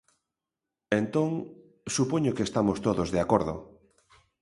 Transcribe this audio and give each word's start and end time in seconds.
Entón, 0.99 1.29
supoño 1.95 2.35
que 2.35 2.45
estamos 2.47 2.77
todos 2.85 3.07
de 3.13 3.19
acordo. 3.25 3.55